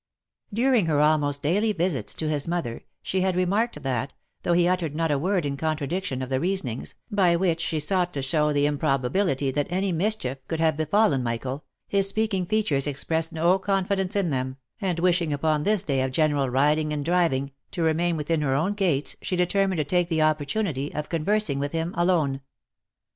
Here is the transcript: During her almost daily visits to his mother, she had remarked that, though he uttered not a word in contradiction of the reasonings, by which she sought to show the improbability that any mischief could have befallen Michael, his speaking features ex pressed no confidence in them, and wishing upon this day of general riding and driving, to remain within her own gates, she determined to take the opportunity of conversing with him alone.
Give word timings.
During 0.51 0.87
her 0.87 0.99
almost 0.99 1.43
daily 1.43 1.73
visits 1.73 2.15
to 2.15 2.27
his 2.27 2.47
mother, 2.47 2.81
she 3.03 3.21
had 3.21 3.35
remarked 3.35 3.83
that, 3.83 4.13
though 4.41 4.53
he 4.53 4.67
uttered 4.67 4.95
not 4.95 5.11
a 5.11 5.19
word 5.19 5.45
in 5.45 5.55
contradiction 5.57 6.23
of 6.23 6.29
the 6.29 6.39
reasonings, 6.39 6.95
by 7.11 7.35
which 7.35 7.61
she 7.61 7.79
sought 7.79 8.11
to 8.13 8.23
show 8.23 8.51
the 8.51 8.65
improbability 8.65 9.51
that 9.51 9.67
any 9.69 9.91
mischief 9.91 10.39
could 10.47 10.59
have 10.59 10.75
befallen 10.75 11.21
Michael, 11.21 11.65
his 11.87 12.09
speaking 12.09 12.47
features 12.47 12.87
ex 12.87 13.03
pressed 13.03 13.31
no 13.31 13.59
confidence 13.59 14.15
in 14.15 14.31
them, 14.31 14.57
and 14.81 14.99
wishing 14.99 15.31
upon 15.31 15.61
this 15.61 15.83
day 15.83 16.01
of 16.01 16.09
general 16.11 16.49
riding 16.49 16.91
and 16.91 17.05
driving, 17.05 17.51
to 17.69 17.83
remain 17.83 18.17
within 18.17 18.41
her 18.41 18.55
own 18.55 18.73
gates, 18.73 19.15
she 19.21 19.35
determined 19.35 19.77
to 19.77 19.83
take 19.83 20.09
the 20.09 20.23
opportunity 20.23 20.91
of 20.95 21.09
conversing 21.09 21.59
with 21.59 21.73
him 21.73 21.93
alone. 21.95 22.41